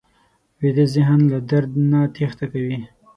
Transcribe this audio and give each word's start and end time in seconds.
ویده 0.59 0.85
ذهن 0.95 1.19
له 1.31 1.37
درد 1.49 1.71
نه 1.91 1.99
تېښته 2.15 2.45
کوي 2.53 2.79